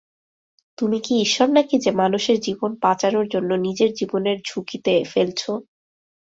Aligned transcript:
তুমি 0.77 0.97
কি 1.05 1.13
ঈশ্বর 1.21 1.47
নাকি 1.51 1.75
যে 1.79 1.91
মানুষের 2.01 2.37
জীবন 2.39 2.71
বাঁচানোর 2.81 3.25
জন্য 3.27 3.51
নিজের 3.65 3.91
জীবনের 3.93 4.37
ঝুঁকিতে 4.45 4.93
ফেলছো? 5.11 5.51